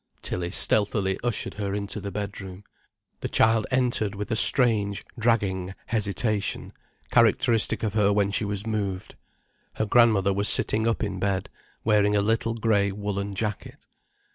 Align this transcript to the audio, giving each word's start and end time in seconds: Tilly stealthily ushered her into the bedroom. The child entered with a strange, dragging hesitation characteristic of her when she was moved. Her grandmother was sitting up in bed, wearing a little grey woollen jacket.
Tilly 0.23 0.49
stealthily 0.49 1.19
ushered 1.23 1.53
her 1.53 1.75
into 1.75 2.01
the 2.01 2.09
bedroom. 2.11 2.63
The 3.19 3.29
child 3.29 3.67
entered 3.69 4.15
with 4.15 4.31
a 4.31 4.35
strange, 4.35 5.05
dragging 5.19 5.75
hesitation 5.85 6.73
characteristic 7.11 7.83
of 7.83 7.93
her 7.93 8.11
when 8.11 8.31
she 8.31 8.43
was 8.43 8.65
moved. 8.65 9.13
Her 9.75 9.85
grandmother 9.85 10.33
was 10.33 10.49
sitting 10.49 10.87
up 10.87 11.03
in 11.03 11.19
bed, 11.19 11.51
wearing 11.83 12.15
a 12.15 12.21
little 12.21 12.55
grey 12.55 12.91
woollen 12.91 13.35
jacket. 13.35 13.75